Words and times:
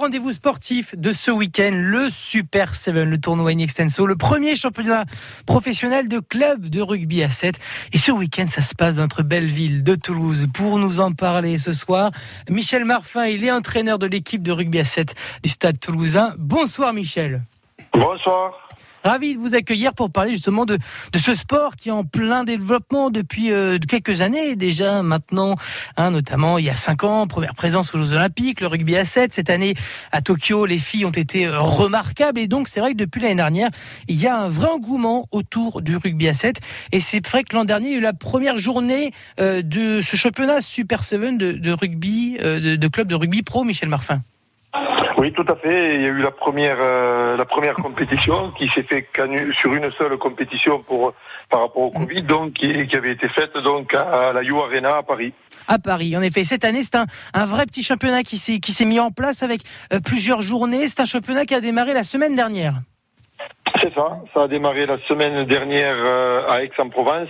rendez-vous 0.00 0.32
sportif 0.32 0.96
de 0.96 1.12
ce 1.12 1.30
week-end, 1.30 1.72
le 1.74 2.08
Super 2.08 2.74
7, 2.74 2.94
le 2.94 3.18
tournoi 3.18 3.50
in 3.50 3.58
extenso, 3.58 4.06
le 4.06 4.16
premier 4.16 4.56
championnat 4.56 5.04
professionnel 5.44 6.08
de 6.08 6.20
club 6.20 6.70
de 6.70 6.80
rugby 6.80 7.22
à 7.22 7.28
7. 7.28 7.56
Et 7.92 7.98
ce 7.98 8.10
week-end, 8.10 8.46
ça 8.48 8.62
se 8.62 8.74
passe 8.74 8.94
dans 8.94 9.02
notre 9.02 9.22
belle 9.22 9.48
ville 9.48 9.84
de 9.84 9.94
Toulouse. 9.94 10.46
Pour 10.54 10.78
nous 10.78 11.00
en 11.00 11.12
parler 11.12 11.58
ce 11.58 11.74
soir, 11.74 12.12
Michel 12.48 12.86
Marfin, 12.86 13.26
il 13.26 13.44
est 13.44 13.52
entraîneur 13.52 13.98
de 13.98 14.06
l'équipe 14.06 14.42
de 14.42 14.52
rugby 14.52 14.78
à 14.78 14.86
7 14.86 15.14
du 15.42 15.50
stade 15.50 15.78
toulousain. 15.78 16.32
Bonsoir 16.38 16.94
Michel. 16.94 17.42
Bonsoir. 17.92 18.69
Ravi 19.02 19.34
de 19.34 19.40
vous 19.40 19.54
accueillir 19.54 19.94
pour 19.94 20.10
parler 20.10 20.32
justement 20.32 20.66
de, 20.66 20.76
de 21.12 21.18
ce 21.18 21.34
sport 21.34 21.76
qui 21.76 21.88
est 21.88 21.92
en 21.92 22.04
plein 22.04 22.44
développement 22.44 23.08
depuis 23.08 23.50
euh, 23.50 23.78
quelques 23.78 24.20
années 24.20 24.56
déjà 24.56 25.02
maintenant, 25.02 25.56
hein, 25.96 26.10
notamment 26.10 26.58
il 26.58 26.66
y 26.66 26.70
a 26.70 26.76
cinq 26.76 27.02
ans, 27.04 27.26
première 27.26 27.54
présence 27.54 27.94
aux 27.94 27.98
Jeux 27.98 28.12
Olympiques, 28.12 28.60
le 28.60 28.66
rugby 28.66 28.96
à 28.96 29.06
7. 29.06 29.32
Cette 29.32 29.48
année 29.48 29.74
à 30.12 30.20
Tokyo, 30.20 30.66
les 30.66 30.78
filles 30.78 31.06
ont 31.06 31.10
été 31.10 31.46
euh, 31.46 31.60
remarquables 31.60 32.38
et 32.38 32.46
donc 32.46 32.68
c'est 32.68 32.80
vrai 32.80 32.92
que 32.92 32.98
depuis 32.98 33.22
l'année 33.22 33.36
dernière, 33.36 33.70
il 34.06 34.20
y 34.20 34.26
a 34.26 34.36
un 34.36 34.48
vrai 34.48 34.68
engouement 34.68 35.28
autour 35.30 35.80
du 35.80 35.96
rugby 35.96 36.28
à 36.28 36.34
7 36.34 36.60
et 36.92 37.00
c'est 37.00 37.26
vrai 37.26 37.42
que 37.42 37.56
l'an 37.56 37.64
dernier, 37.64 37.88
il 37.88 37.92
y 37.92 37.96
a 37.96 37.98
eu 37.98 38.02
la 38.02 38.12
première 38.12 38.58
journée 38.58 39.12
euh, 39.40 39.62
de 39.62 40.02
ce 40.02 40.16
championnat 40.16 40.60
Super 40.60 41.04
7 41.04 41.38
de, 41.38 41.52
de 41.52 41.72
rugby, 41.72 42.36
de, 42.38 42.76
de 42.76 42.88
club 42.88 43.08
de 43.08 43.14
rugby 43.14 43.42
pro, 43.42 43.64
Michel 43.64 43.88
Marfin. 43.88 44.22
Oui, 45.18 45.32
tout 45.32 45.44
à 45.48 45.56
fait. 45.56 45.96
Il 45.96 46.02
y 46.02 46.06
a 46.06 46.08
eu 46.08 46.20
la 46.20 46.30
première, 46.30 46.76
euh, 46.80 47.36
la 47.36 47.44
première 47.44 47.74
compétition 47.74 48.52
qui 48.52 48.68
s'est 48.68 48.84
fait 48.84 49.08
sur 49.52 49.74
une 49.74 49.90
seule 49.92 50.16
compétition 50.16 50.82
pour 50.82 51.12
par 51.48 51.60
rapport 51.62 51.82
au 51.82 51.90
Covid, 51.90 52.22
donc 52.22 52.54
qui, 52.54 52.96
avait 52.96 53.12
été 53.12 53.28
faite 53.28 53.56
donc 53.58 53.92
à 53.94 54.32
la 54.32 54.42
You 54.42 54.60
Arena 54.60 54.98
à 54.98 55.02
Paris. 55.02 55.34
À 55.66 55.78
Paris, 55.78 56.16
en 56.16 56.22
effet. 56.22 56.44
Cette 56.44 56.64
année, 56.64 56.82
c'est 56.84 56.94
un, 56.94 57.06
un, 57.34 57.44
vrai 57.44 57.66
petit 57.66 57.82
championnat 57.82 58.22
qui 58.22 58.38
s'est 58.38 58.60
qui 58.60 58.72
s'est 58.72 58.84
mis 58.84 59.00
en 59.00 59.10
place 59.10 59.42
avec 59.42 59.62
euh, 59.92 59.98
plusieurs 60.00 60.42
journées. 60.42 60.86
C'est 60.86 61.00
un 61.00 61.04
championnat 61.04 61.44
qui 61.44 61.54
a 61.54 61.60
démarré 61.60 61.92
la 61.92 62.04
semaine 62.04 62.36
dernière. 62.36 62.74
C'est 63.78 63.94
ça, 63.94 64.20
ça 64.34 64.42
a 64.42 64.48
démarré 64.48 64.86
la 64.86 64.98
semaine 65.06 65.44
dernière 65.44 65.96
euh, 65.96 66.48
à 66.48 66.62
Aix-en-Provence. 66.62 67.28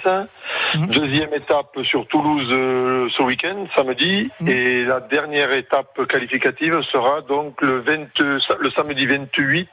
Mhm. 0.74 0.86
Deuxième 0.86 1.34
étape 1.34 1.76
sur 1.84 2.06
Toulouse 2.06 2.48
euh, 2.50 3.08
ce 3.16 3.22
week-end, 3.22 3.66
samedi. 3.74 4.30
Mhm. 4.40 4.48
Et 4.48 4.84
la 4.84 5.00
dernière 5.00 5.52
étape 5.52 6.06
qualificative 6.06 6.80
sera 6.82 7.20
donc 7.22 7.60
le, 7.60 7.80
20, 7.80 8.18
le 8.58 8.70
samedi 8.70 9.06
28 9.06 9.68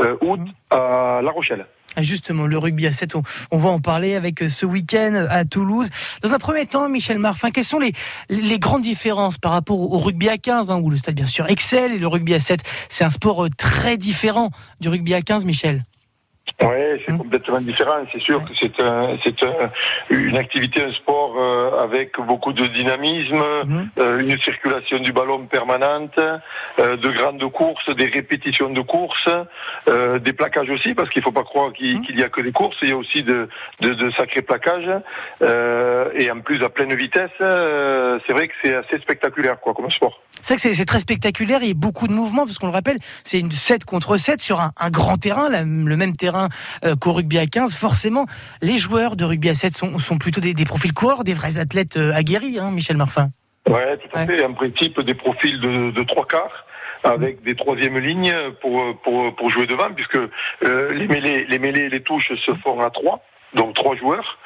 euh, 0.00 0.16
août 0.22 0.40
mhm. 0.40 0.52
à 0.70 1.20
La 1.22 1.30
Rochelle. 1.30 1.66
Ah, 1.96 2.02
justement, 2.02 2.46
le 2.46 2.56
rugby 2.56 2.86
à 2.86 2.92
7, 2.92 3.16
on, 3.50 3.58
va 3.58 3.68
en 3.68 3.80
parler 3.80 4.14
avec 4.14 4.38
ce 4.38 4.64
week-end 4.64 5.26
à 5.28 5.44
Toulouse. 5.44 5.90
Dans 6.22 6.32
un 6.32 6.38
premier 6.38 6.64
temps, 6.64 6.88
Michel 6.88 7.18
Marfin, 7.18 7.50
quelles 7.50 7.64
sont 7.64 7.80
les, 7.80 7.92
les 8.28 8.60
grandes 8.60 8.82
différences 8.82 9.38
par 9.38 9.50
rapport 9.50 9.80
au 9.80 9.98
rugby 9.98 10.28
à 10.28 10.38
15, 10.38 10.70
hein, 10.70 10.80
où 10.80 10.88
le 10.88 10.96
stade 10.96 11.16
bien 11.16 11.26
sûr 11.26 11.50
excelle, 11.50 11.92
et 11.92 11.98
le 11.98 12.06
rugby 12.06 12.34
à 12.34 12.40
7, 12.40 12.60
c'est 12.88 13.02
un 13.02 13.10
sport 13.10 13.48
très 13.58 13.96
différent 13.96 14.50
du 14.80 14.88
rugby 14.88 15.14
à 15.14 15.20
15, 15.20 15.44
Michel? 15.44 15.84
Oui, 16.62 17.02
c'est 17.04 17.12
hum. 17.12 17.18
complètement 17.18 17.60
différent. 17.60 18.04
C'est 18.12 18.20
sûr 18.20 18.44
que 18.44 18.50
c'est 18.54 18.78
un, 18.80 19.16
c'est 19.24 19.42
un, 19.42 19.70
une 20.10 20.36
activité, 20.36 20.82
un 20.82 20.92
sport 20.92 21.34
euh, 21.38 21.82
avec 21.82 22.20
beaucoup 22.20 22.52
de 22.52 22.66
dynamisme, 22.66 23.42
hum. 23.62 23.88
euh, 23.98 24.20
une 24.20 24.38
circulation 24.38 24.98
du 24.98 25.12
ballon 25.12 25.46
permanente, 25.46 26.18
euh, 26.18 26.96
de 26.96 27.10
grandes 27.10 27.50
courses, 27.50 27.88
des 27.96 28.06
répétitions 28.06 28.70
de 28.70 28.80
courses, 28.82 29.28
euh, 29.88 30.18
des 30.18 30.32
plaquages 30.32 30.70
aussi, 30.70 30.94
parce 30.94 31.08
qu'il 31.10 31.22
faut 31.22 31.32
pas 31.32 31.44
croire 31.44 31.72
qu'il 31.72 31.96
hum. 31.96 32.04
y 32.10 32.22
a 32.22 32.28
que 32.28 32.42
des 32.42 32.52
courses, 32.52 32.76
il 32.82 32.90
y 32.90 32.92
a 32.92 32.96
aussi 32.96 33.22
de, 33.22 33.48
de, 33.80 33.94
de 33.94 34.10
sacrés 34.12 34.42
plaquages. 34.42 34.90
Euh, 35.42 36.10
et 36.14 36.30
en 36.30 36.40
plus 36.40 36.62
à 36.62 36.68
pleine 36.68 36.94
vitesse, 36.94 37.30
c'est 37.38 38.32
vrai 38.32 38.48
que 38.48 38.54
c'est 38.62 38.74
assez 38.74 38.98
spectaculaire, 38.98 39.58
quoi, 39.60 39.74
comme 39.74 39.90
sport. 39.90 40.20
C'est 40.42 40.54
vrai 40.54 40.70
que 40.70 40.74
c'est 40.74 40.84
très 40.84 40.98
spectaculaire 40.98 41.62
et 41.62 41.74
beaucoup 41.74 42.06
de 42.06 42.12
mouvements, 42.12 42.46
parce 42.46 42.58
qu'on 42.58 42.66
le 42.66 42.72
rappelle, 42.72 42.98
c'est 43.24 43.38
une 43.38 43.50
7 43.50 43.84
contre 43.84 44.16
7 44.16 44.40
sur 44.40 44.60
un, 44.60 44.72
un 44.78 44.90
grand 44.90 45.16
terrain, 45.16 45.48
le 45.50 45.96
même 45.96 46.16
terrain 46.16 46.48
euh, 46.84 46.96
qu'au 46.96 47.12
rugby 47.12 47.38
à 47.38 47.46
15. 47.46 47.76
Forcément, 47.76 48.26
les 48.62 48.78
joueurs 48.78 49.16
de 49.16 49.24
rugby 49.24 49.50
à 49.50 49.54
7 49.54 49.72
sont, 49.72 49.98
sont 49.98 50.18
plutôt 50.18 50.40
des, 50.40 50.54
des, 50.54 50.64
profils 50.64 50.92
courts, 50.92 51.24
des 51.24 51.34
vrais 51.34 51.58
athlètes 51.58 51.96
euh, 51.96 52.12
aguerris, 52.12 52.58
hein, 52.58 52.70
Michel 52.70 52.96
Marfin. 52.96 53.30
Oui, 53.68 53.80
tout 54.02 54.18
à 54.18 54.26
fait. 54.26 54.44
En 54.44 54.54
principe, 54.54 55.00
des 55.00 55.14
profils 55.14 55.60
de, 55.60 55.90
de 55.90 56.02
trois 56.04 56.26
quarts 56.26 56.66
avec 57.02 57.42
des 57.42 57.54
troisièmes 57.54 57.98
lignes 57.98 58.34
pour, 58.60 58.82
pour, 59.02 59.34
pour 59.34 59.50
jouer 59.50 59.66
devant, 59.66 59.90
puisque 59.94 60.16
euh, 60.16 60.92
les 60.92 61.06
mêlées, 61.06 61.46
les 61.48 61.58
mêlées 61.58 61.84
et 61.84 61.88
les 61.88 62.02
touches 62.02 62.32
se 62.34 62.54
font 62.56 62.80
à 62.80 62.90
trois 62.90 63.22
donc 63.54 63.74
trois 63.74 63.96
joueurs, 63.96 64.38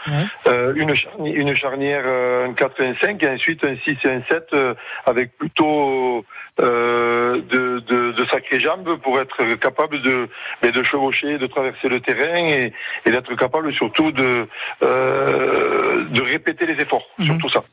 euh, 0.46 0.72
une, 0.76 0.94
charnière, 0.94 1.34
une 1.34 1.54
charnière, 1.54 2.04
euh, 2.06 2.48
un 2.48 2.54
4 2.54 2.80
et 2.80 2.88
un 2.88 2.94
5, 3.00 3.22
et 3.22 3.28
ensuite 3.28 3.64
un 3.64 3.76
6 3.76 3.96
et 4.04 4.10
un 4.10 4.22
7 4.30 4.46
euh, 4.54 4.74
avec 5.04 5.36
plutôt 5.36 6.24
euh, 6.60 7.42
de, 7.42 7.80
de, 7.80 8.12
de, 8.12 8.24
sacrées 8.26 8.60
jambes 8.60 8.96
pour 9.02 9.20
être 9.20 9.54
capable 9.56 10.00
de, 10.02 10.28
de 10.62 10.82
chevaucher, 10.82 11.38
de 11.38 11.46
traverser 11.46 11.88
le 11.88 12.00
terrain 12.00 12.46
et, 12.48 12.72
et 13.04 13.10
d'être 13.10 13.34
capable 13.34 13.72
surtout 13.74 14.10
de, 14.12 14.48
de 14.80 16.22
répéter 16.22 16.66
les 16.66 16.80
efforts, 16.80 17.06
mhm. 17.18 17.26
surtout 17.26 17.48
ça. 17.48 17.64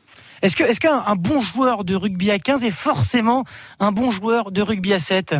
Est-ce 0.41 0.57
que 0.57 0.63
est-ce 0.63 0.79
qu'un 0.79 1.15
bon 1.15 1.39
joueur 1.39 1.83
de 1.83 1.95
rugby 1.95 2.31
à 2.31 2.39
15 2.39 2.65
est 2.65 2.71
forcément 2.71 3.43
un 3.79 3.91
bon 3.91 4.09
joueur 4.09 4.51
de 4.51 4.61
rugby 4.61 4.93
à 4.93 4.99
7 4.99 5.35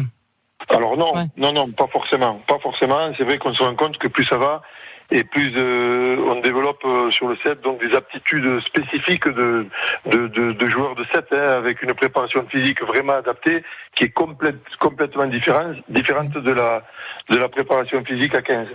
alors 0.69 0.96
non, 0.96 1.13
non, 1.38 1.53
non, 1.53 1.72
pas 1.72 1.88
forcément, 1.88 2.40
pas 2.47 2.59
forcément. 2.59 3.12
C'est 3.18 3.23
vrai 3.23 3.40
qu'on 3.40 3.53
se 3.53 3.63
rend 3.63 3.75
compte 3.75 3.97
que 3.97 4.08
plus 4.08 4.25
ça 4.25 4.38
va, 4.38 4.62
et 5.11 5.23
plus 5.23 5.51
euh, 5.55 6.17
on 6.27 6.39
développe 6.39 6.83
euh, 6.85 7.11
sur 7.11 7.27
le 7.27 7.35
set 7.44 7.61
donc 7.61 7.85
des 7.85 7.94
aptitudes 7.95 8.59
spécifiques 8.61 9.27
de, 9.27 9.66
de, 10.05 10.27
de, 10.27 10.66
joueurs 10.67 10.95
de 10.95 11.03
set 11.13 11.25
hein, 11.31 11.57
avec 11.57 11.81
une 11.81 11.94
préparation 11.94 12.45
physique 12.47 12.81
vraiment 12.81 13.13
adaptée 13.13 13.63
qui 13.95 14.05
est 14.05 14.09
complète, 14.09 14.61
complètement 14.79 15.25
différente, 15.25 15.77
différente 15.89 16.31
de 16.31 16.51
la, 16.51 16.83
de 17.29 17.38
la 17.38 17.49
préparation 17.49 18.03
physique 18.05 18.35
à 18.35 18.41
15. 18.41 18.67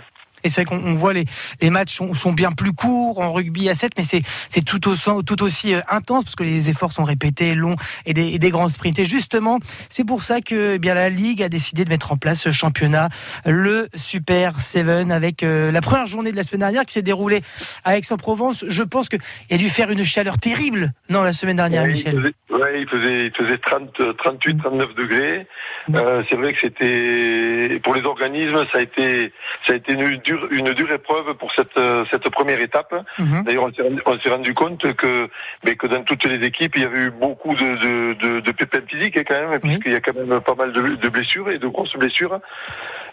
Et 0.43 0.49
c'est 0.49 0.63
vrai 0.63 0.77
qu'on 0.77 0.93
voit 0.93 1.13
les, 1.13 1.25
les 1.61 1.69
matchs 1.69 1.95
sont, 1.95 2.13
sont, 2.13 2.31
bien 2.31 2.51
plus 2.51 2.73
courts 2.73 3.19
en 3.19 3.33
rugby 3.33 3.69
à 3.69 3.75
7, 3.75 3.93
mais 3.97 4.03
c'est, 4.03 4.21
tout, 4.63 4.87
aussi, 4.87 5.09
tout 5.25 5.43
aussi 5.43 5.73
euh, 5.73 5.81
intense 5.89 6.23
parce 6.23 6.35
que 6.35 6.43
les 6.43 6.69
efforts 6.69 6.91
sont 6.91 7.03
répétés, 7.03 7.55
longs 7.55 7.75
et 8.05 8.13
des, 8.13 8.27
et 8.27 8.39
des 8.39 8.49
grands 8.49 8.69
sprints. 8.69 8.99
Et 8.99 9.05
justement, 9.05 9.59
c'est 9.89 10.03
pour 10.03 10.23
ça 10.23 10.41
que 10.41 10.75
eh 10.75 10.79
bien 10.79 10.93
la 10.93 11.09
Ligue 11.09 11.41
a 11.41 11.49
décidé 11.49 11.85
de 11.85 11.89
mettre 11.89 12.11
en 12.11 12.17
place 12.17 12.41
ce 12.41 12.51
championnat, 12.51 13.09
le 13.45 13.89
Super 13.95 14.59
7, 14.59 14.87
avec 15.11 15.43
euh, 15.43 15.71
la 15.71 15.81
première 15.81 16.05
journée 16.05 16.31
de 16.31 16.35
la 16.35 16.43
semaine 16.43 16.59
dernière 16.59 16.83
qui 16.83 16.93
s'est 16.93 17.01
déroulée 17.01 17.41
à 17.83 17.97
Aix-en-Provence. 17.97 18.65
Je 18.67 18.83
pense 18.83 19.09
qu'il 19.09 19.19
a 19.51 19.57
dû 19.57 19.69
faire 19.69 19.89
une 19.89 20.03
chaleur 20.03 20.37
terrible, 20.37 20.93
non, 21.09 21.23
la 21.23 21.31
semaine 21.31 21.55
dernière, 21.55 21.85
Michel 21.85 22.19
Oui, 22.19 22.59
il 22.75 22.87
faisait, 22.87 23.27
il 23.27 23.33
faisait 23.33 23.57
30, 23.57 24.17
38, 24.17 24.57
39 24.57 24.95
degrés. 24.95 25.47
Euh, 25.95 26.23
c'est 26.29 26.35
vrai 26.35 26.53
que 26.53 26.59
c'était, 26.59 27.79
pour 27.81 27.95
les 27.95 28.03
organismes, 28.03 28.65
ça 28.71 28.79
a 28.79 28.81
été, 28.81 29.31
ça 29.65 29.73
a 29.73 29.75
été 29.77 29.93
une 29.93 30.03
une 30.29 30.73
dure 30.73 30.91
épreuve 30.91 31.33
pour 31.35 31.51
cette, 31.53 31.77
euh, 31.77 32.05
cette 32.11 32.29
première 32.29 32.59
étape. 32.59 32.93
Mhm. 33.17 33.43
D'ailleurs, 33.43 33.69
on 34.05 34.19
s'est 34.19 34.29
rendu 34.29 34.53
compte 34.53 34.93
que, 34.95 35.29
mais 35.65 35.75
que 35.75 35.87
dans 35.87 36.03
toutes 36.03 36.25
les 36.25 36.45
équipes, 36.45 36.75
il 36.75 36.83
y 36.83 36.85
avait 36.85 37.05
eu 37.05 37.11
beaucoup 37.11 37.55
de, 37.55 37.63
de, 37.63 38.13
de, 38.13 38.39
de 38.39 38.51
pépins 38.51 38.81
physiques 38.87 39.17
hein, 39.17 39.23
quand 39.27 39.49
même, 39.49 39.59
puisqu'il 39.59 39.91
y 39.91 39.95
a 39.95 39.99
quand 39.99 40.15
même 40.15 40.39
pas 40.41 40.55
mal 40.55 40.73
de, 40.73 40.95
de 40.95 41.09
blessures 41.09 41.49
et 41.49 41.59
de 41.59 41.67
grosses 41.67 41.95
blessures. 41.95 42.39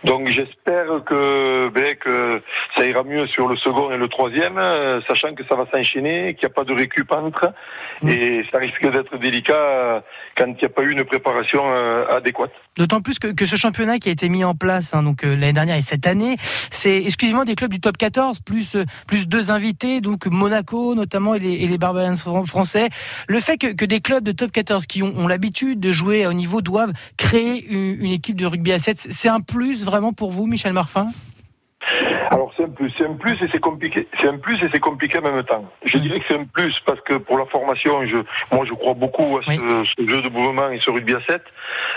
Donc 0.05 0.29
j'espère 0.29 1.03
que, 1.07 1.69
ben, 1.69 1.95
que 1.97 2.43
ça 2.77 2.85
ira 2.87 3.03
mieux 3.05 3.27
sur 3.27 3.49
le 3.49 3.57
second 3.57 3.91
et 3.91 3.97
le 3.97 4.09
troisième, 4.09 4.59
euh, 4.59 5.01
sachant 5.09 5.35
que 5.35 5.45
ça 5.45 5.55
va 5.55 5.67
s'enchaîner, 5.73 6.35
qu'il 6.35 6.47
n'y 6.47 6.53
a 6.53 6.55
pas 6.55 6.65
de 6.65 6.75
récup 6.75 7.11
entre, 7.11 7.53
mm. 8.03 8.09
et 8.11 8.45
ça 8.53 8.59
risque 8.59 8.87
d'être 8.91 9.17
délicat 9.17 9.55
euh, 9.55 10.01
quand 10.37 10.47
il 10.47 10.57
n'y 10.57 10.65
a 10.65 10.69
pas 10.69 10.83
eu 10.83 10.93
une 10.93 11.05
préparation 11.05 11.65
adéquate. 12.11 12.53
D'autant 12.77 13.01
plus 13.01 13.19
que, 13.19 13.29
que, 13.29 13.47
ce 13.47 13.57
championnat 13.57 13.99
qui 13.99 14.09
a 14.09 14.13
été 14.13 14.29
mis 14.29 14.45
en 14.45 14.55
place 14.55 14.95
hein, 14.95 15.03
donc 15.03 15.23
l'année 15.23 15.53
dernière 15.53 15.77
et 15.77 15.83
cette 15.83 16.07
année, 16.07 16.37
c'est 16.71 17.03
exclusivement 17.05 17.45
des 17.45 17.55
clubs 17.55 17.73
du 17.73 17.81
top 17.81 17.97
14 17.97 18.41
plus 18.41 18.77
plus 19.07 19.29
deux 19.29 19.51
invités, 19.51 20.01
donc 20.01 20.27
Monaco 20.27 20.95
notamment 20.95 21.35
et 21.35 21.39
les, 21.39 21.53
et 21.53 21.67
les 21.67 21.79
Barbarians 21.79 22.17
français. 22.17 22.89
Le 23.29 23.41
fait 23.41 23.59
que, 23.59 23.69
que, 23.69 23.85
des 23.85 24.01
clubs 24.01 24.25
de 24.25 24.33
top 24.33 24.51
14 24.51 24.87
qui 24.87 25.03
ont, 25.03 25.13
ont 25.17 25.29
l'habitude 25.29 25.81
de 25.81 25.93
jouer 25.93 26.27
au 26.27 26.33
niveau 26.33 26.61
doivent 26.61 26.93
créer 27.17 27.65
une, 27.71 28.05
une, 28.05 28.13
équipe 28.13 28.37
de 28.37 28.47
rugby 28.47 28.73
à 28.73 28.79
7, 28.79 29.09
c'est 29.11 29.29
un 29.29 29.41
plus 29.41 29.85
vraiment 29.85 30.13
pour 30.13 30.31
vous, 30.31 30.47
Michel 30.47 30.73
Marfin 30.73 31.09
alors 32.31 32.53
c'est 32.57 32.65
un 32.65 32.71
plus, 32.71 32.93
c'est 32.97 33.07
un 33.07 33.15
plus 33.15 33.41
et 33.43 33.49
c'est 33.51 33.61
compliqué. 33.61 34.09
C'est 34.21 34.29
un 34.29 34.39
plus 34.39 34.63
et 34.63 34.69
c'est 34.73 34.81
compliqué 34.81 35.19
en 35.19 35.23
même 35.23 35.43
temps. 35.45 35.65
Je 35.85 35.99
dirais 35.99 36.21
que 36.21 36.25
c'est 36.29 36.39
un 36.39 36.45
plus 36.45 36.79
parce 36.87 37.01
que 37.03 37.15
pour 37.15 37.39
la 37.39 37.47
formation, 37.47 38.05
je, 38.07 38.19
moi 38.53 38.65
je 38.65 38.73
crois 38.75 38.95
beaucoup 38.95 39.39
à 39.39 39.43
ce, 39.43 39.53
jeu 39.53 40.23
de 40.23 40.29
mouvement 40.29 40.71
et 40.71 40.79
ce 40.81 40.91
rugby 40.91 41.15
à 41.15 41.21
7 41.29 41.43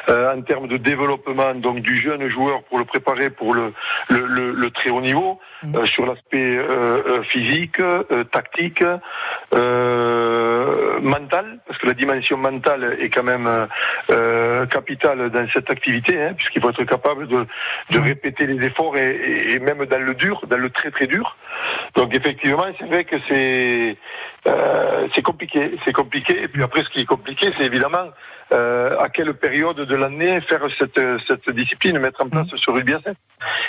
euh, 0.10 0.34
en 0.34 0.42
termes 0.42 0.68
de 0.68 0.78
développement 0.78 1.54
donc 1.56 1.80
du 1.80 1.98
jeune 1.98 2.28
joueur 2.30 2.64
pour 2.64 2.80
le 2.80 2.86
préparer 2.86 3.30
pour 3.30 3.54
le 3.54 3.74
le, 4.10 4.52
le, 4.52 4.72
très 4.72 4.90
haut 4.90 5.02
niveau 5.02 5.40
euh, 5.76 5.86
sur 5.86 6.06
l'aspect 6.06 6.58
euh, 6.58 7.24
physique, 7.24 7.82
tactique, 8.32 8.84
mental 11.02 11.60
parce 11.66 11.80
que 11.80 11.88
la 11.88 11.94
dimension 11.94 12.38
mentale 12.38 12.98
est 13.00 13.10
quand 13.10 13.24
même 13.24 13.68
capitale 14.70 15.30
dans 15.30 15.48
cette 15.54 15.70
activité 15.70 16.22
hein, 16.22 16.34
puisqu'il 16.38 16.62
faut 16.62 16.70
être 16.70 16.84
capable 16.84 17.28
de, 17.28 17.46
de 17.92 18.00
répéter 18.00 18.46
les 18.46 18.66
efforts 18.66 18.98
et, 18.98 19.54
et 19.54 19.60
même 19.60 19.77
dans 19.86 20.00
le 20.00 20.14
dur 20.14 20.42
dans 20.50 20.58
le 20.58 20.70
très 20.70 20.92
très 20.92 21.08
dur. 21.08 21.38
Donc 21.96 22.14
effectivement, 22.14 22.66
c'est 22.80 22.86
vrai 22.86 23.06
que 23.06 23.16
c'est 23.28 23.98
euh, 24.48 25.08
c'est 25.14 25.22
compliqué, 25.22 25.78
c'est 25.86 25.94
compliqué. 25.94 26.44
Et 26.44 26.48
puis 26.48 26.64
après, 26.64 26.84
ce 26.84 26.90
qui 26.90 27.02
est 27.02 27.06
compliqué, 27.06 27.52
c'est 27.58 27.66
évidemment 27.66 28.10
euh, 28.54 28.98
à 29.00 29.10
quelle 29.10 29.34
période 29.34 29.76
de 29.76 29.96
l'année 29.96 30.40
faire 30.42 30.62
cette, 30.80 31.02
cette 31.28 31.50
discipline, 31.54 32.00
mettre 32.00 32.24
en 32.24 32.30
place 32.30 32.48
sur 32.56 32.74
rugby 32.74 32.94
à 32.94 33.02
7. 33.02 33.18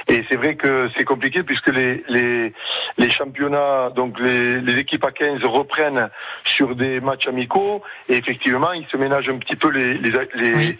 Et 0.08 0.24
c'est 0.28 0.36
vrai 0.36 0.54
que 0.54 0.88
c'est 0.96 1.04
compliqué 1.04 1.42
puisque 1.42 1.68
les, 1.68 2.04
les, 2.08 2.52
les 2.96 3.10
championnats, 3.10 3.90
donc 3.90 4.20
les, 4.20 4.60
les, 4.60 4.78
équipes 4.78 5.04
à 5.04 5.10
15 5.10 5.44
reprennent 5.44 6.08
sur 6.44 6.76
des 6.76 7.00
matchs 7.00 7.26
amicaux 7.26 7.82
et 8.08 8.16
effectivement, 8.16 8.72
ils 8.72 8.86
se 8.86 8.96
ménagent 8.96 9.28
un 9.28 9.38
petit 9.38 9.56
peu 9.56 9.70
les, 9.70 9.94
les, 9.94 10.12
les, 10.34 10.78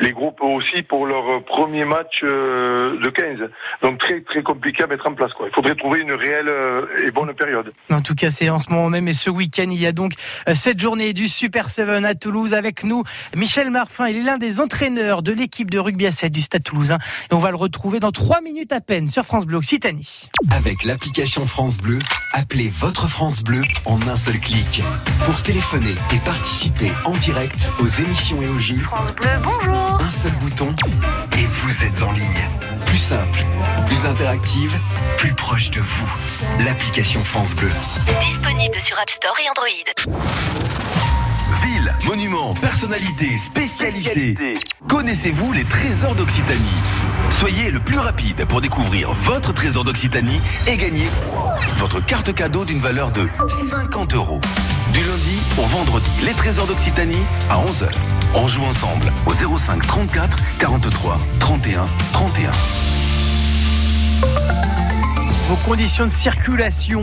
les 0.00 0.12
groupes 0.12 0.40
aussi 0.40 0.82
pour 0.82 1.06
leur 1.06 1.44
premier 1.44 1.84
match 1.84 2.20
euh, 2.22 2.98
de 3.00 3.08
15. 3.08 3.50
Donc 3.82 3.98
très 3.98 4.20
très 4.20 4.42
compliqué 4.42 4.84
à 4.84 4.86
mettre 4.86 5.06
en 5.06 5.14
place. 5.14 5.32
Quoi. 5.32 5.48
Il 5.48 5.54
faudrait 5.54 5.74
trouver 5.74 6.00
une 6.00 6.12
réelle 6.12 6.48
euh, 6.48 6.86
et 7.04 7.10
bonne 7.10 7.34
période. 7.34 7.72
En 7.90 8.00
tout 8.00 8.14
cas, 8.14 8.30
c'est 8.30 8.48
en 8.48 8.58
ce 8.58 8.70
moment 8.70 8.88
même 8.90 9.08
et 9.08 9.12
ce 9.12 9.30
week-end, 9.30 9.68
il 9.70 9.80
y 9.80 9.86
a 9.86 9.92
donc 9.92 10.12
euh, 10.48 10.54
cette 10.54 10.80
journée 10.80 11.12
du 11.12 11.28
Super 11.28 11.70
7 11.70 11.88
à 11.88 12.14
Toulouse 12.14 12.54
avec 12.54 12.84
nous. 12.84 13.02
Michel 13.34 13.70
Marfin, 13.70 14.08
il 14.08 14.18
est 14.18 14.22
l'un 14.22 14.38
des 14.38 14.60
entraîneurs 14.60 15.22
de 15.22 15.32
l'équipe 15.32 15.70
de 15.70 15.78
rugby 15.78 16.06
à 16.06 16.12
7 16.12 16.32
du 16.32 16.42
Stade 16.42 16.62
Toulousain 16.62 16.98
et 17.30 17.34
on 17.34 17.38
va 17.38 17.50
le 17.50 17.56
retrouver 17.56 18.00
dans 18.00 18.12
3 18.12 18.40
minutes 18.40 18.72
à 18.72 18.80
peine 18.80 19.08
sur 19.08 19.24
France 19.24 19.46
Bleu 19.46 19.58
Occitanie. 19.58 20.28
Avec 20.50 20.84
l'application 20.84 21.46
France 21.46 21.78
Bleu, 21.78 21.98
appelez 22.32 22.68
votre 22.68 23.08
France 23.08 23.42
Bleu 23.42 23.62
en 23.84 24.00
un 24.08 24.16
seul 24.16 24.40
clic 24.40 24.82
pour 25.24 25.42
téléphoner 25.42 25.94
et 26.12 26.18
participer 26.18 26.92
en 27.04 27.12
direct 27.12 27.70
aux 27.80 27.86
émissions 27.86 28.42
et 28.42 28.48
aux 28.48 28.58
jeux. 28.58 28.80
France 28.80 29.12
Bleu, 29.12 29.28
bonjour 29.42 29.98
un 30.00 30.10
seul 30.10 30.32
bouton 30.40 30.74
et 31.36 31.44
vous 31.44 31.84
êtes 31.84 32.02
en 32.02 32.12
ligne. 32.12 32.48
Plus 32.86 32.96
simple, 32.96 33.44
plus 33.86 34.06
interactive, 34.06 34.72
plus 35.18 35.34
proche 35.34 35.70
de 35.70 35.80
vous. 35.80 36.64
L'application 36.64 37.22
France 37.24 37.54
Bleu. 37.54 37.70
Disponible 38.26 38.80
sur 38.80 38.98
App 38.98 39.10
Store 39.10 39.36
et 39.44 39.50
Android. 39.50 40.18
Ville, 41.62 41.94
monuments, 42.06 42.54
personnalités, 42.54 43.36
spécialités. 43.36 44.56
Connaissez-vous 44.88 45.52
les 45.52 45.64
trésors 45.64 46.14
d'Occitanie? 46.14 46.82
Soyez 47.30 47.70
le 47.70 47.80
plus 47.80 47.98
rapide 47.98 48.44
pour 48.46 48.60
découvrir 48.60 49.12
votre 49.12 49.52
trésor 49.52 49.84
d'Occitanie 49.84 50.40
et 50.66 50.76
gagner 50.76 51.08
votre 51.76 52.04
carte 52.04 52.34
cadeau 52.34 52.64
d'une 52.64 52.78
valeur 52.78 53.10
de 53.10 53.28
50 53.46 54.14
euros. 54.14 54.40
Du 54.92 55.00
lundi 55.00 55.38
au 55.58 55.66
vendredi, 55.66 56.10
les 56.24 56.32
trésors 56.32 56.66
d'Occitanie 56.66 57.24
à 57.50 57.62
11h. 57.64 57.88
On 58.34 58.48
joue 58.48 58.64
ensemble 58.64 59.12
au 59.26 59.56
05 59.56 59.86
34 59.86 60.38
43 60.58 61.16
31 61.38 61.86
31 62.12 62.50
vos 65.48 65.56
conditions 65.56 66.04
de 66.04 66.10
circulation 66.10 67.02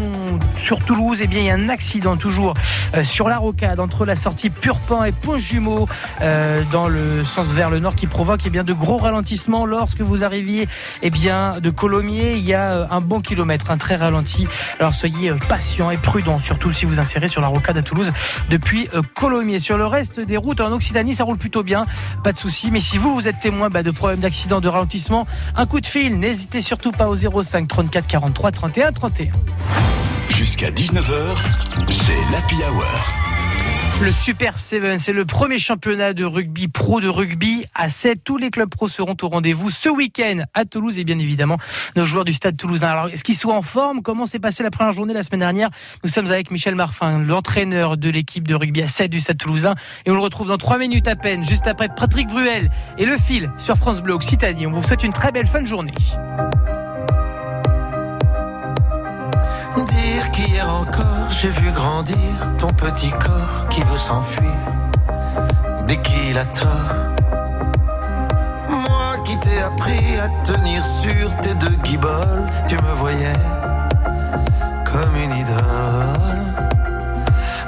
sur 0.55 0.79
Toulouse, 0.79 1.17
eh 1.19 1.25
bien, 1.25 1.39
il 1.39 1.45
y 1.47 1.49
a 1.49 1.55
un 1.55 1.67
accident 1.67 2.15
toujours 2.15 2.53
euh, 2.93 3.03
sur 3.03 3.27
la 3.27 3.39
rocade 3.39 3.79
entre 3.79 4.05
la 4.05 4.15
sortie 4.15 4.51
Purpan 4.51 5.03
et 5.03 5.11
Pont-Jumeau 5.11 5.89
euh, 6.21 6.61
dans 6.71 6.87
le 6.87 7.25
sens 7.25 7.47
vers 7.47 7.71
le 7.71 7.79
nord 7.79 7.95
qui 7.95 8.05
provoque 8.05 8.41
eh 8.45 8.51
bien, 8.51 8.63
de 8.63 8.73
gros 8.73 8.97
ralentissements 8.97 9.65
lorsque 9.65 10.01
vous 10.01 10.23
arriviez 10.23 10.67
eh 11.01 11.09
bien, 11.09 11.59
de 11.59 11.71
Colomiers. 11.71 12.35
Il 12.35 12.45
y 12.45 12.53
a 12.53 12.73
euh, 12.73 12.87
un 12.91 13.01
bon 13.01 13.19
kilomètre, 13.19 13.71
un 13.71 13.79
très 13.79 13.95
ralenti. 13.95 14.47
Alors 14.79 14.93
soyez 14.93 15.31
patient 15.49 15.89
et 15.89 15.97
prudent, 15.97 16.39
surtout 16.39 16.71
si 16.71 16.85
vous 16.85 16.99
insérez 16.99 17.27
sur 17.27 17.41
la 17.41 17.47
rocade 17.47 17.77
à 17.77 17.81
Toulouse 17.81 18.13
depuis 18.51 18.87
Colomiers. 19.15 19.57
Sur 19.57 19.79
le 19.79 19.87
reste 19.87 20.19
des 20.19 20.37
routes 20.37 20.61
en 20.61 20.71
Occitanie, 20.71 21.15
ça 21.15 21.23
roule 21.23 21.37
plutôt 21.37 21.63
bien, 21.63 21.87
pas 22.23 22.31
de 22.31 22.37
souci. 22.37 22.69
Mais 22.69 22.79
si 22.79 22.99
vous, 22.99 23.15
vous 23.15 23.27
êtes 23.27 23.39
témoin 23.39 23.71
bah, 23.71 23.81
de 23.81 23.89
problèmes 23.89 24.19
d'accident, 24.19 24.61
de 24.61 24.67
ralentissement, 24.67 25.25
un 25.55 25.65
coup 25.65 25.81
de 25.81 25.87
fil, 25.87 26.19
n'hésitez 26.19 26.61
surtout 26.61 26.91
pas 26.91 27.07
au 27.07 27.15
05 27.15 27.67
34 27.67 28.05
40 28.05 28.34
3 28.35 28.51
31 28.51 28.91
31. 28.91 29.27
Jusqu'à 30.29 30.69
19h, 30.69 31.37
c'est 31.89 32.13
l'Happy 32.31 32.55
Hour. 32.57 32.83
Le 34.01 34.11
Super 34.11 34.57
7, 34.57 34.99
c'est 34.99 35.13
le 35.13 35.23
premier 35.23 35.57
championnat 35.57 36.11
de 36.11 36.25
rugby 36.25 36.67
pro 36.67 36.99
de 36.99 37.07
rugby 37.07 37.65
à 37.73 37.89
7. 37.89 38.19
Tous 38.25 38.37
les 38.37 38.49
clubs 38.51 38.69
pro 38.69 38.89
seront 38.89 39.15
au 39.21 39.29
rendez-vous 39.29 39.69
ce 39.69 39.87
week-end 39.87 40.41
à 40.53 40.65
Toulouse 40.65 40.99
et 40.99 41.05
bien 41.05 41.17
évidemment 41.17 41.57
nos 41.95 42.03
joueurs 42.03 42.25
du 42.25 42.33
stade 42.33 42.57
toulousain. 42.57 42.89
Alors, 42.89 43.07
est-ce 43.07 43.23
qu'ils 43.23 43.37
sont 43.37 43.51
en 43.51 43.61
forme? 43.61 44.01
Comment 44.01 44.25
s'est 44.25 44.39
passée 44.39 44.63
la 44.63 44.69
première 44.69 44.91
journée 44.91 45.13
la 45.13 45.23
semaine 45.23 45.39
dernière? 45.39 45.69
Nous 46.03 46.09
sommes 46.09 46.29
avec 46.29 46.51
Michel 46.51 46.75
Marfin, 46.75 47.19
l'entraîneur 47.19 47.95
de 47.95 48.09
l'équipe 48.09 48.45
de 48.45 48.53
rugby 48.53 48.81
à 48.81 48.87
7 48.87 49.09
du 49.09 49.21
stade 49.21 49.37
toulousain 49.37 49.75
et 50.05 50.11
on 50.11 50.13
le 50.13 50.19
retrouve 50.19 50.49
dans 50.49 50.57
3 50.57 50.77
minutes 50.77 51.07
à 51.07 51.15
peine, 51.15 51.45
juste 51.45 51.67
après 51.67 51.87
Patrick 51.87 52.27
Bruel 52.27 52.69
et 52.97 53.05
le 53.05 53.15
fil 53.17 53.49
sur 53.57 53.77
France 53.77 54.01
Bleu 54.01 54.13
Occitanie. 54.13 54.67
On 54.67 54.71
vous 54.71 54.83
souhaite 54.83 55.03
une 55.03 55.13
très 55.13 55.31
belle 55.31 55.47
fin 55.47 55.61
de 55.61 55.67
journée. 55.67 55.93
Dire 59.83 60.31
qu'hier 60.31 60.73
encore 60.73 61.29
j'ai 61.29 61.49
vu 61.49 61.69
grandir 61.71 62.15
ton 62.57 62.71
petit 62.71 63.09
corps 63.09 63.67
qui 63.69 63.81
veut 63.83 63.97
s'enfuir 63.97 64.49
dès 65.85 66.01
qu'il 66.01 66.37
a 66.37 66.45
tort. 66.45 66.69
Moi 68.69 69.17
qui 69.25 69.37
t'ai 69.39 69.59
appris 69.59 70.17
à 70.17 70.29
tenir 70.43 70.83
sur 70.85 71.35
tes 71.37 71.53
deux 71.55 71.75
guiboles, 71.83 72.45
tu 72.65 72.75
me 72.75 72.93
voyais 72.93 73.33
comme 74.85 75.15
une 75.17 75.37
idole. 75.37 76.41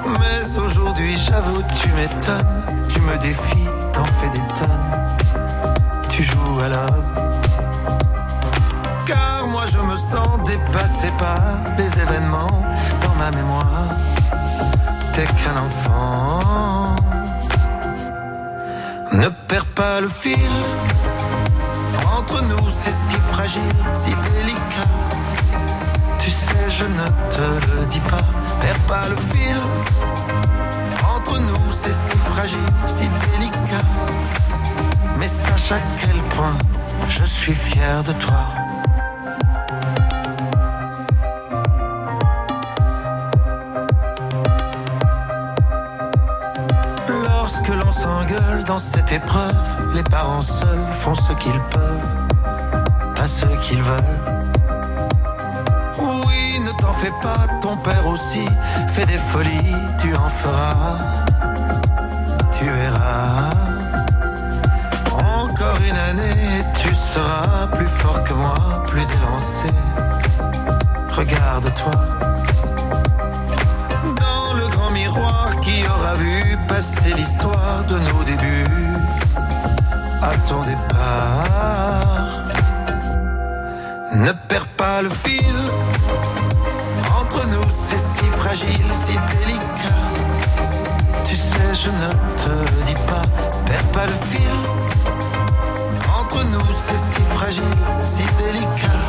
Mais 0.06 0.58
aujourd'hui 0.58 1.18
j'avoue 1.18 1.62
tu 1.82 1.90
m'étonnes, 1.90 2.64
tu 2.88 3.02
me 3.02 3.18
défies, 3.18 3.68
t'en 3.92 4.06
fais 4.06 4.30
des 4.30 4.44
tonnes, 4.56 6.08
tu 6.08 6.24
joues 6.24 6.60
à 6.62 6.70
l'homme 6.70 7.27
je 9.72 9.80
me 9.80 9.96
sens 9.96 10.28
dépassé 10.46 11.10
par 11.18 11.40
les 11.78 11.92
événements 12.00 12.64
dans 13.02 13.16
ma 13.16 13.32
mémoire. 13.32 13.88
T'es 15.14 15.26
qu'un 15.26 15.58
enfant. 15.58 16.96
Ne 19.14 19.30
perds 19.48 19.66
pas 19.68 20.00
le 20.02 20.10
fil. 20.10 20.52
Entre 22.18 22.42
nous, 22.44 22.70
c'est 22.72 22.94
si 22.94 23.16
fragile, 23.32 23.62
si 23.94 24.10
délicat. 24.10 24.94
Tu 26.20 26.32
sais, 26.32 26.70
je 26.70 26.86
ne 26.86 27.08
te 27.30 27.48
le 27.68 27.86
dis 27.86 28.02
pas. 28.02 28.28
Perds 28.62 28.84
pas 28.88 29.08
le 29.10 29.16
fil. 29.16 29.58
Entre 31.16 31.40
nous, 31.40 31.72
c'est 31.72 31.94
si 31.94 32.18
fragile, 32.18 32.70
si 32.86 33.10
délicat. 33.32 33.88
Mais 35.20 35.28
sache 35.28 35.72
à 35.72 35.80
quel 36.00 36.20
point 36.36 36.58
je 37.08 37.24
suis 37.24 37.56
fier 37.56 38.04
de 38.04 38.14
toi. 38.14 38.57
Dans 48.66 48.78
cette 48.78 49.12
épreuve. 49.12 49.94
Les 49.94 50.04
parents 50.04 50.42
seuls 50.42 50.88
font 50.92 51.14
ce 51.14 51.34
qu'ils 51.34 51.62
peuvent, 51.72 52.16
pas 53.16 53.28
ce 53.28 53.46
qu'ils 53.62 53.82
veulent. 53.82 54.20
Oui, 56.00 56.60
ne 56.60 56.72
t'en 56.80 56.94
fais 56.94 57.14
pas, 57.22 57.48
ton 57.62 57.78
père 57.78 58.06
aussi 58.08 58.46
fait 58.88 59.06
des 59.06 59.18
folies, 59.18 59.76
tu 60.00 60.16
en 60.16 60.28
feras, 60.28 60.98
tu 62.52 62.66
verras. 62.66 63.50
Encore 65.12 65.80
une 65.90 65.98
année, 65.98 66.64
tu 66.82 66.94
seras 66.94 67.68
plus 67.68 67.88
fort 67.88 68.24
que 68.24 68.34
moi, 68.34 68.56
plus 68.86 69.08
élancé. 69.12 69.70
Regarde-toi 71.16 72.37
qui 75.68 75.84
aura 75.86 76.14
vu 76.16 76.58
passer 76.66 77.12
l'histoire 77.14 77.84
de 77.90 77.98
nos 78.08 78.24
débuts 78.24 78.96
à 80.22 80.34
ton 80.48 80.62
départ. 80.64 82.30
Ne 84.14 84.32
perds 84.48 84.70
pas 84.82 85.02
le 85.02 85.10
fil, 85.10 85.58
entre 87.20 87.46
nous 87.54 87.70
c'est 87.70 88.00
si 88.00 88.26
fragile, 88.40 88.90
si 88.94 89.16
délicat. 89.34 90.04
Tu 91.26 91.36
sais, 91.36 91.70
je 91.84 91.90
ne 92.02 92.10
te 92.42 92.54
dis 92.88 93.00
pas, 93.12 93.26
perds 93.68 93.92
pas 93.96 94.06
le 94.14 94.18
fil. 94.32 94.58
Entre 96.20 96.46
nous 96.46 96.70
c'est 96.86 97.04
si 97.12 97.22
fragile, 97.36 97.80
si 98.00 98.24
délicat. 98.42 99.04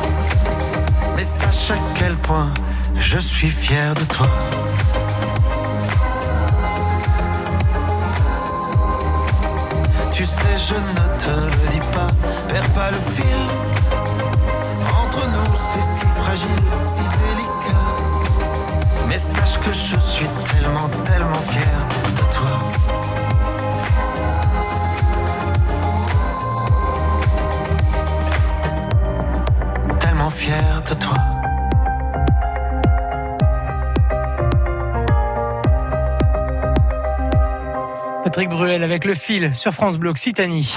Mais 1.16 1.22
sache 1.22 1.70
à 1.70 1.80
quel 1.94 2.16
point 2.16 2.52
je 2.96 3.18
suis 3.18 3.50
fier 3.50 3.94
de 3.94 4.04
toi. 4.16 4.26
Tu 10.18 10.26
sais, 10.26 10.56
je 10.56 10.74
ne 10.74 11.06
te 11.16 11.30
le 11.30 11.68
dis 11.70 11.78
pas, 11.94 12.08
perds 12.48 12.68
pas 12.70 12.90
le 12.90 12.96
fil. 12.96 13.24
Entre 15.00 15.28
nous, 15.28 15.54
c'est 15.56 15.80
si 15.80 16.04
fragile, 16.20 16.48
si 16.82 17.02
délicat. 17.02 17.86
Mais 19.08 19.16
sache 19.16 19.60
que 19.60 19.70
je 19.70 19.96
suis 19.96 20.26
tellement, 20.44 20.88
tellement 21.04 21.40
fier 21.52 21.86
de 22.16 22.34
toi. 22.34 23.17
Patrick 38.28 38.50
Bruel 38.50 38.82
avec 38.82 39.06
le 39.06 39.14
fil 39.14 39.56
sur 39.56 39.72
France 39.72 39.96
Bleu 39.96 40.10
Occitanie. 40.10 40.74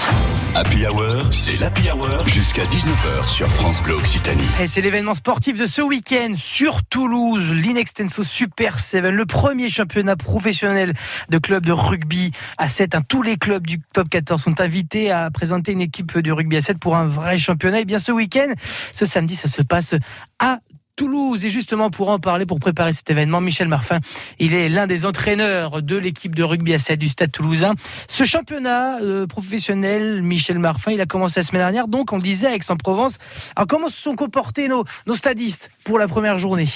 Happy 0.54 0.86
Hour, 0.86 1.30
c'est 1.30 1.56
l'Happy 1.56 1.90
Hour 1.90 2.26
jusqu'à 2.26 2.64
19h 2.64 3.28
sur 3.28 3.46
France 3.50 3.82
Bleu 3.82 3.92
Occitanie. 3.92 4.46
Et 4.58 4.66
c'est 4.66 4.80
l'événement 4.80 5.12
sportif 5.12 5.60
de 5.60 5.66
ce 5.66 5.82
week-end 5.82 6.32
sur 6.34 6.82
Toulouse, 6.82 7.52
l'Inextenso 7.52 8.22
Super 8.22 8.80
7, 8.80 9.04
le 9.04 9.26
premier 9.26 9.68
championnat 9.68 10.16
professionnel 10.16 10.94
de 11.28 11.36
clubs 11.36 11.66
de 11.66 11.72
rugby 11.72 12.32
à 12.56 12.70
7. 12.70 12.96
Tous 13.06 13.20
les 13.20 13.36
clubs 13.36 13.66
du 13.66 13.80
top 13.92 14.08
14 14.08 14.42
sont 14.42 14.58
invités 14.62 15.10
à 15.10 15.30
présenter 15.30 15.72
une 15.72 15.82
équipe 15.82 16.18
de 16.18 16.32
rugby 16.32 16.56
à 16.56 16.62
7 16.62 16.78
pour 16.78 16.96
un 16.96 17.04
vrai 17.04 17.36
championnat. 17.36 17.80
Et 17.80 17.84
bien 17.84 17.98
ce 17.98 18.12
week-end, 18.12 18.48
ce 18.92 19.04
samedi, 19.04 19.36
ça 19.36 19.48
se 19.48 19.60
passe 19.60 19.94
à 20.38 20.60
Toulouse. 20.96 21.44
Et 21.44 21.48
justement, 21.48 21.90
pour 21.90 22.08
en 22.08 22.18
parler, 22.18 22.46
pour 22.46 22.60
préparer 22.60 22.92
cet 22.92 23.08
événement, 23.10 23.40
Michel 23.40 23.68
Marfin, 23.68 23.98
il 24.38 24.54
est 24.54 24.68
l'un 24.68 24.86
des 24.86 25.06
entraîneurs 25.06 25.82
de 25.82 25.96
l'équipe 25.96 26.34
de 26.34 26.42
rugby 26.42 26.74
à 26.74 26.78
7 26.78 26.98
du 26.98 27.08
Stade 27.08 27.32
toulousain. 27.32 27.74
Ce 28.08 28.24
championnat 28.24 29.00
euh, 29.00 29.26
professionnel, 29.26 30.22
Michel 30.22 30.58
Marfin, 30.58 30.92
il 30.92 31.00
a 31.00 31.06
commencé 31.06 31.40
la 31.40 31.44
semaine 31.44 31.62
dernière, 31.62 31.88
donc 31.88 32.12
on 32.12 32.16
le 32.16 32.22
disait, 32.22 32.48
à 32.48 32.54
Aix-en-Provence. 32.54 33.18
Alors, 33.56 33.66
comment 33.66 33.88
se 33.88 34.00
sont 34.00 34.16
comportés 34.16 34.68
nos, 34.68 34.84
nos 35.06 35.14
stadistes 35.14 35.70
pour 35.84 35.98
la 35.98 36.08
première 36.08 36.38
journée? 36.38 36.66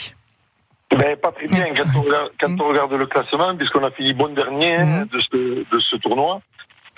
Ben, 0.91 1.17
pas 1.17 1.33
très 1.33 1.49
bien 1.49 1.67
quand 1.75 1.85
on 1.97 2.03
regarde, 2.03 2.31
quand 2.41 2.61
on 2.61 2.69
regarde 2.69 2.93
le 2.93 3.07
classement, 3.07 3.57
puisqu'on 3.57 3.85
a 3.85 3.91
fini 3.91 4.15
bon 4.15 4.33
dernier 4.33 4.79
de, 5.11 5.19
ce, 5.19 5.37
de 5.37 5.79
ce 5.79 5.97
tournoi. 5.97 6.41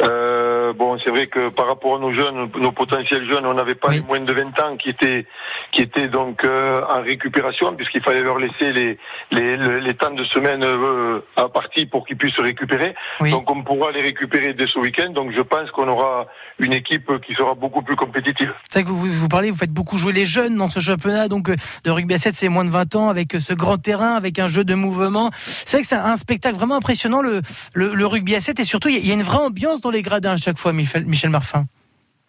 Euh, 0.02 0.72
bon, 0.72 0.98
c'est 0.98 1.10
vrai 1.10 1.26
que 1.26 1.48
par 1.48 1.66
rapport 1.66 1.96
à 1.96 1.98
nos 1.98 2.12
jeunes, 2.12 2.48
nos 2.58 2.72
potentiels 2.72 3.26
jeunes, 3.28 3.44
on 3.46 3.54
n'avait 3.54 3.74
pas 3.74 3.88
Oui. 3.88 3.96
les 3.96 4.02
moins 4.02 4.20
de 4.20 4.32
20 4.32 4.60
ans 4.60 4.76
qui 4.76 4.90
étaient 4.90 5.26
qui 5.72 5.82
étaient 5.82 6.08
donc 6.08 6.44
euh, 6.44 6.82
en 6.88 7.02
récupération, 7.02 7.74
puisqu'il 7.74 8.02
fallait 8.02 8.22
leur 8.22 8.38
laisser 8.38 8.72
les 8.72 8.98
les, 9.30 9.56
les, 9.80 9.94
temps 9.94 10.12
de 10.12 10.24
semaine 10.24 10.62
euh, 10.62 11.20
à 11.36 11.48
partie 11.48 11.86
pour 11.86 12.06
qu'ils 12.06 12.16
puissent 12.16 12.34
se 12.36 12.42
récupérer. 12.42 12.94
Oui. 13.20 13.30
Donc 13.30 13.50
on 13.50 13.62
pourra 13.62 13.90
les 13.90 14.02
récupérer 14.02 14.54
dès 14.54 14.66
ce 14.66 14.78
week-end. 14.78 15.10
Donc 15.10 15.32
je 15.32 15.42
pense 15.42 15.70
qu'on 15.72 15.88
aura 15.88 16.26
une 16.60 16.72
équipe 16.72 17.10
qui 17.26 17.34
sera 17.34 17.54
beaucoup 17.54 17.82
plus 17.82 17.96
compétitive. 17.96 18.52
C'est 18.70 18.80
vrai 18.80 18.84
que 18.84 18.94
vous, 18.94 19.06
vous 19.06 19.28
parlez, 19.28 19.50
vous 19.50 19.56
faites 19.56 19.72
beaucoup 19.72 19.98
jouer 19.98 20.12
les 20.12 20.26
jeunes 20.26 20.56
dans 20.56 20.68
ce 20.68 20.80
championnat, 20.80 21.28
donc 21.28 21.48
euh, 21.48 21.56
de 21.84 21.90
rugby 21.90 22.14
à 22.14 22.18
7, 22.18 22.34
c'est 22.34 22.48
moins 22.48 22.64
de 22.64 22.70
20 22.70 22.94
ans, 22.96 23.08
avec 23.08 23.34
euh, 23.34 23.40
ce 23.40 23.52
grand 23.52 23.78
terrain, 23.78 24.14
avec 24.14 24.38
un 24.38 24.46
jeu 24.46 24.64
de 24.64 24.74
mouvement. 24.74 25.30
C'est 25.64 25.78
vrai 25.78 25.82
que 25.82 25.88
c'est 25.88 25.96
un 25.96 26.16
spectacle 26.16 26.56
vraiment 26.56 26.76
impressionnant, 26.76 27.20
le, 27.22 27.42
le, 27.74 27.94
le 27.94 28.06
rugby 28.06 28.34
à 28.36 28.40
7, 28.40 28.60
et 28.60 28.64
surtout, 28.64 28.88
il 28.88 29.04
y 29.04 29.08
y 29.08 29.10
a 29.10 29.14
une 29.14 29.22
vraie 29.22 29.38
ambiance 29.38 29.80
dans 29.80 29.87
les 29.90 30.02
gradins 30.02 30.32
à 30.32 30.36
chaque 30.36 30.58
fois, 30.58 30.72
Michel, 30.72 31.30
Marfin. 31.30 31.66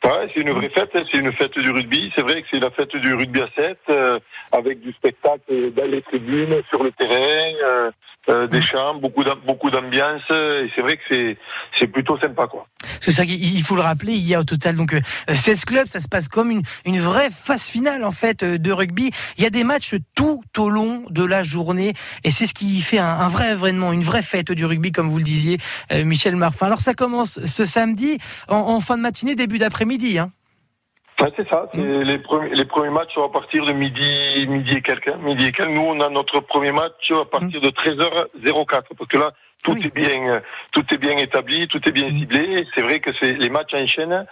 Ouais, 0.10 0.28
c'est 0.34 0.42
une 0.42 0.52
vraie 0.52 0.70
fête, 0.70 0.90
hein, 0.96 1.04
c'est 1.12 1.20
une 1.20 1.32
fête 1.34 1.58
du 1.58 1.70
rugby. 1.70 2.12
C'est 2.16 2.22
vrai 2.22 2.42
que 2.42 2.48
c'est 2.50 2.60
la 2.60 2.72
fête 2.72 2.96
du 2.96 3.14
rugby 3.14 3.42
à 3.42 3.50
7, 3.56 3.78
euh, 3.90 4.20
avec 4.52 4.82
du 4.82 4.92
spectacle 4.94 5.72
dans 5.76 5.86
les 5.86 6.02
tribunes, 6.02 6.62
sur 6.70 6.84
le 6.84 6.92
terrain, 6.94 7.54
euh, 7.64 7.92
euh, 8.30 8.48
des 8.48 8.62
chants, 8.62 8.96
beaucoup 8.96 9.24
d'am- 9.24 9.40
beaucoup 9.46 9.70
d'ambiance. 9.70 10.22
Et 10.32 10.70
c'est 10.76 10.82
vrai 10.82 10.98
que 10.98 11.04
c'est 11.10 11.38
c'est 11.78 11.88
plutôt 11.88 12.18
sympa, 12.18 12.48
quoi. 12.48 12.66
Parce 12.82 13.06
que 13.06 13.12
c'est 13.12 13.26
il 13.28 13.64
faut 13.64 13.76
le 13.76 13.82
rappeler, 13.82 14.14
il 14.14 14.28
y 14.28 14.34
a 14.36 14.40
au 14.40 14.44
total 14.44 14.76
donc 14.78 14.94
euh, 14.94 15.02
16 15.36 15.66
clubs, 15.66 15.86
ça 15.88 16.00
se 16.00 16.08
passe 16.08 16.28
comme 16.28 16.50
une, 16.50 16.62
une 16.86 17.00
vraie 17.00 17.30
phase 17.30 17.68
finale 17.70 18.04
en 18.04 18.12
fait 18.12 18.44
de 18.44 18.72
rugby. 18.72 19.12
Il 19.38 19.44
y 19.44 19.48
a 19.48 19.50
des 19.50 19.64
matchs 19.64 19.96
tout 20.16 20.42
au 20.58 20.70
long 20.70 21.04
de 21.10 21.24
la 21.24 21.44
journée 21.44 21.94
et 22.24 22.32
c'est 22.32 22.46
ce 22.48 22.54
qui 22.54 22.82
fait 22.82 22.98
un, 23.00 23.06
un 23.20 23.28
vrai 23.28 23.52
événement, 23.52 23.92
une 23.94 24.04
vraie 24.04 24.22
fête 24.24 24.52
du 24.52 24.66
rugby 24.66 24.92
comme 24.92 25.10
vous 25.10 25.18
le 25.18 25.24
disiez, 25.24 25.58
Michel 25.92 26.36
Marfin. 26.36 26.66
Alors 26.68 26.80
ça 26.80 26.94
commence 26.94 27.40
ce 27.46 27.66
samedi 27.66 28.18
en, 28.48 28.56
en 28.58 28.80
fin 28.80 28.98
de 28.98 29.02
matinée, 29.04 29.36
début 29.36 29.58
d'après-midi. 29.60 29.99
Hein. 30.18 30.32
Ouais, 31.20 31.32
c'est 31.36 31.50
ça. 31.50 31.68
C'est 31.74 32.04
les 32.04 32.20
premiers 32.20 32.56
les 32.56 32.66
premiers 32.66 32.92
matchs 32.92 33.14
sont 33.14 33.26
à 33.26 33.30
partir 33.30 33.66
de 33.66 33.74
midi 33.74 34.48
midi 34.48 34.72
et 34.78 34.82
quelques. 34.82 35.10
hein, 35.10 35.18
Midi 35.22 35.48
et 35.48 35.52
quelques. 35.52 35.70
Nous, 35.70 35.82
on 35.82 36.00
a 36.00 36.10
notre 36.10 36.40
premier 36.40 36.72
match 36.72 37.12
à 37.12 37.26
partir 37.26 37.60
de 37.60 37.70
13h04 37.70 38.84
parce 38.98 39.10
que 39.10 39.18
là. 39.18 39.34
Tout 39.64 39.74
Oui. 39.74 39.86
est 39.86 39.94
bien, 39.94 40.34
euh, 40.36 40.40
tout 40.72 40.86
est 40.92 40.98
bien 40.98 41.18
établi, 41.18 41.68
tout 41.68 41.82
est 41.88 41.92
bien 41.92 42.10
ciblé. 42.10 42.66
C'est 42.74 42.82
vrai 42.82 43.00
que 43.02 43.12
c'est 43.20 43.34
les 43.34 43.50
matchs 43.50 43.74
enchaînent 43.74 44.26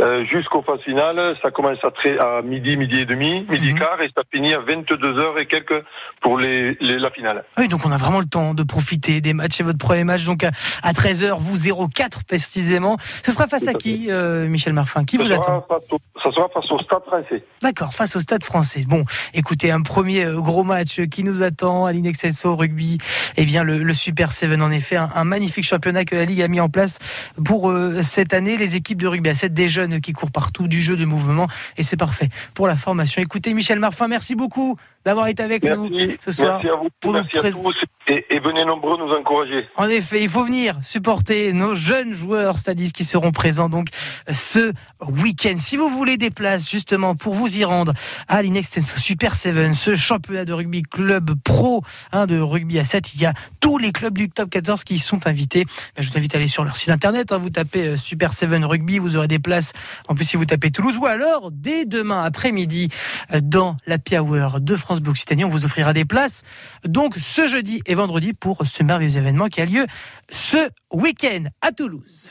euh, 0.00 0.24
jusqu'aux 0.26 0.62
phases 0.62 0.80
finales. 0.80 1.36
Ça 1.42 1.52
commence 1.52 1.78
à, 1.84 1.92
très, 1.92 2.18
à 2.18 2.42
midi, 2.42 2.76
midi 2.76 2.98
et 3.00 3.04
demi, 3.06 3.46
midi 3.48 3.68
et 3.68 3.72
Mhm. 3.72 3.78
quart, 3.78 4.00
et 4.02 4.10
ça 4.16 4.22
finit 4.34 4.52
à 4.52 4.58
22 4.58 4.96
h 4.96 5.40
et 5.40 5.46
quelques 5.46 5.80
pour 6.20 6.38
les, 6.38 6.76
les- 6.80 6.98
la 6.98 7.10
finale. 7.10 7.44
Oui, 7.56 7.68
donc 7.68 7.86
on 7.86 7.92
a 7.92 7.96
vraiment 7.96 8.18
le 8.18 8.26
temps 8.26 8.52
de 8.52 8.64
profiter 8.64 9.20
des 9.20 9.32
matchs. 9.32 9.52
C'est 9.58 9.62
votre 9.62 9.78
premier 9.78 10.02
match 10.04 10.24
donc 10.24 10.42
à, 10.42 10.50
à 10.82 10.92
13h, 10.92 11.36
vous 11.38 11.56
0-4 11.56 12.24
précisément. 12.26 12.96
Ce 13.24 13.30
sera 13.30 13.46
face 13.46 13.68
à 13.68 13.74
qui, 13.74 14.06
euh, 14.10 14.48
Michel 14.48 14.72
Marfin? 14.72 15.04
Qui 15.04 15.18
ça, 15.18 15.22
vous 15.22 15.32
attend? 15.32 15.66
au, 15.90 15.98
ça 16.20 16.32
sera 16.32 16.48
face 16.48 16.70
au 16.72 16.78
Stade 16.80 17.02
Français. 17.06 17.44
D'accord, 17.62 17.94
face 17.94 18.16
au 18.16 18.20
Stade 18.20 18.42
français. 18.42 18.84
Bon, 18.88 19.04
écoutez, 19.34 19.70
un 19.70 19.82
premier 19.82 20.24
euh, 20.24 20.40
gros 20.40 20.64
match 20.64 21.00
qui 21.12 21.22
nous 21.22 21.42
attend 21.44 21.86
à 21.86 21.92
l'Inexcelso 21.92 22.56
Rugby. 22.56 22.98
Eh 23.36 23.44
bien, 23.44 23.62
le, 23.62 23.78
le 23.82 23.92
Super 23.94 24.32
7, 24.32 24.50
en 24.64 24.70
effet, 24.70 24.96
un, 24.96 25.24
magnifique 25.24 25.64
championnat 25.64 26.04
que 26.04 26.16
la 26.16 26.24
Ligue 26.24 26.42
a 26.42 26.48
mis 26.48 26.60
en 26.60 26.68
place 26.68 26.98
pour 27.44 27.70
euh, 27.70 28.02
cette 28.02 28.34
année. 28.34 28.56
Les 28.56 28.76
équipes 28.76 29.00
de 29.00 29.06
rugby 29.06 29.30
à 29.30 29.34
7, 29.34 29.52
des 29.52 29.68
jeunes 29.68 30.00
qui 30.00 30.12
courent 30.12 30.30
partout, 30.30 30.68
du 30.68 30.80
jeu 30.80 30.96
de 30.96 31.04
mouvement, 31.04 31.46
et 31.76 31.82
c'est 31.82 31.96
parfait 31.96 32.28
pour 32.54 32.66
la 32.66 32.76
formation. 32.76 33.22
Écoutez, 33.22 33.54
Michel 33.54 33.78
Marfin, 33.78 34.08
merci 34.08 34.34
beaucoup 34.34 34.76
d'avoir 35.04 35.28
été 35.28 35.42
avec 35.42 35.62
nous 35.64 35.88
ce 36.20 36.30
soir. 36.32 36.60
merci 36.62 36.68
à 36.68 36.76
vous, 36.76 36.88
pour 37.00 37.12
nous 37.12 37.20
merci 37.20 37.38
à 37.38 37.40
prés- 37.40 37.50
tous, 37.52 37.74
et, 38.08 38.24
et 38.30 38.38
venez 38.40 38.64
nombreux 38.64 38.98
nous 38.98 39.12
encourager. 39.12 39.66
En 39.76 39.88
effet, 39.88 40.22
il 40.22 40.28
faut 40.28 40.44
venir 40.44 40.78
supporter 40.82 41.52
nos 41.52 41.74
jeunes 41.74 42.12
joueurs 42.12 42.58
stadistes 42.58 42.94
qui 42.94 43.04
seront 43.04 43.32
présents 43.32 43.68
donc 43.68 43.88
ce 44.32 44.72
week-end. 45.06 45.54
Si 45.58 45.76
vous 45.76 45.88
voulez 45.88 46.16
des 46.16 46.30
places 46.30 46.68
justement 46.70 47.14
pour 47.14 47.34
vous 47.34 47.58
y 47.58 47.64
rendre 47.64 47.92
à 48.28 48.42
l'Inextenso 48.42 48.98
Super 48.98 49.36
7, 49.36 49.74
ce 49.74 49.94
championnat 49.96 50.44
de 50.44 50.52
rugby 50.52 50.82
club 50.82 51.32
pro 51.44 51.82
hein, 52.12 52.26
de 52.26 52.38
rugby 52.38 52.78
à 52.78 52.84
7, 52.84 53.14
il 53.14 53.20
y 53.22 53.26
a 53.26 53.32
tous 53.60 53.78
les 53.78 53.92
clubs 53.92 54.16
du 54.16 54.28
top 54.30 54.50
14 54.50 54.84
qui 54.84 54.94
y 54.94 54.98
sont 54.98 55.26
invités. 55.26 55.64
Ben, 55.96 56.02
Je 56.02 56.10
vous 56.10 56.18
invite 56.18 56.34
à 56.34 56.38
aller 56.38 56.46
sur 56.48 56.64
leur 56.64 56.76
site 56.76 56.90
internet, 56.90 57.32
hein, 57.32 57.38
vous 57.38 57.50
tapez 57.50 57.88
euh, 57.88 57.96
Super 57.96 58.32
7 58.32 58.50
Rugby, 58.64 58.98
vous 58.98 59.16
aurez 59.16 59.28
des 59.28 59.38
places. 59.38 59.72
En 60.08 60.14
plus, 60.14 60.24
si 60.24 60.36
vous 60.36 60.44
tapez 60.44 60.70
Toulouse 60.70 60.98
ou 60.98 61.06
alors 61.06 61.50
dès 61.52 61.84
demain 61.84 62.22
après-midi 62.24 62.88
euh, 63.32 63.40
dans 63.42 63.76
la 63.86 63.96
Hour 64.20 64.60
de 64.60 64.76
France 64.94 65.02
Bleu 65.02 65.44
on 65.44 65.48
vous 65.48 65.64
offrira 65.64 65.92
des 65.92 66.04
places. 66.04 66.42
Donc 66.84 67.16
ce 67.16 67.48
jeudi 67.48 67.82
et 67.86 67.94
vendredi 67.94 68.32
pour 68.32 68.64
ce 68.64 68.82
merveilleux 68.82 69.16
événement 69.16 69.48
qui 69.48 69.60
a 69.60 69.64
lieu 69.64 69.86
ce 70.30 70.68
week-end 70.92 71.44
à 71.60 71.72
Toulouse. 71.72 72.30